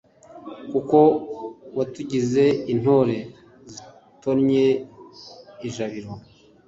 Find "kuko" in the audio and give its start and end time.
0.71-0.97